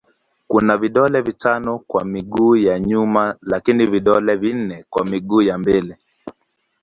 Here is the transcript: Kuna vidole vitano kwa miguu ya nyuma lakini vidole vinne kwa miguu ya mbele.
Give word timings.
Kuna 0.47 0.77
vidole 0.77 1.21
vitano 1.21 1.79
kwa 1.79 2.05
miguu 2.05 2.55
ya 2.55 2.79
nyuma 2.79 3.35
lakini 3.41 3.85
vidole 3.85 4.35
vinne 4.35 4.85
kwa 4.89 5.05
miguu 5.05 5.41
ya 5.41 5.57
mbele. 5.57 5.97